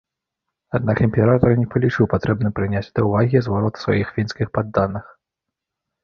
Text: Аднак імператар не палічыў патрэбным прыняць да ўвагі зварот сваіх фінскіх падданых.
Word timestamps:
Аднак 0.77 0.99
імператар 1.07 1.51
не 1.59 1.65
палічыў 1.73 2.07
патрэбным 2.13 2.55
прыняць 2.59 2.89
да 2.99 3.03
ўвагі 3.07 3.41
зварот 3.49 3.75
сваіх 3.83 4.07
фінскіх 4.15 4.47
падданых. 4.59 5.05